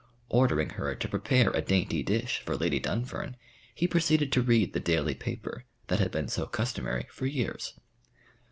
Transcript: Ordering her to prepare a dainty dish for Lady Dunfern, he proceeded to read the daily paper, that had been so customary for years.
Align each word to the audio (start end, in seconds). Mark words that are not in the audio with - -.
Ordering 0.29 0.69
her 0.71 0.95
to 0.95 1.07
prepare 1.07 1.51
a 1.51 1.61
dainty 1.61 2.01
dish 2.01 2.39
for 2.43 2.55
Lady 2.55 2.79
Dunfern, 2.79 3.35
he 3.75 3.85
proceeded 3.87 4.31
to 4.31 4.41
read 4.41 4.73
the 4.73 4.79
daily 4.79 5.13
paper, 5.13 5.65
that 5.89 5.99
had 5.99 6.09
been 6.09 6.27
so 6.27 6.47
customary 6.47 7.05
for 7.11 7.27
years. 7.27 7.75